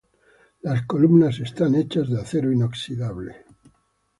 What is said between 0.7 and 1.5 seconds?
columnas